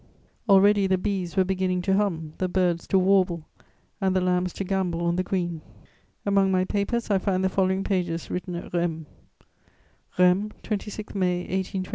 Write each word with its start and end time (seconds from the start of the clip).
"Already 0.49 0.87
the 0.87 0.97
bees 0.97 1.37
were 1.37 1.43
beginning 1.43 1.83
to 1.83 1.93
hum, 1.93 2.33
the 2.39 2.47
birds 2.49 2.87
to 2.87 2.97
warble, 2.97 3.45
and 4.01 4.15
the 4.15 4.19
lambs 4.19 4.51
to 4.53 4.63
gambol 4.63 5.03
on 5.03 5.15
the 5.15 5.21
green." 5.21 5.61
Among 6.25 6.51
my 6.51 6.65
papers 6.65 7.11
I 7.11 7.19
find 7.19 7.43
the 7.43 7.49
following 7.49 7.83
pages 7.83 8.31
written 8.31 8.55
at 8.55 8.73
Rheims: 8.73 9.05
"RHEIMS, 10.17 10.53
26 10.63 11.13
May 11.13 11.41
1825. 11.41 11.89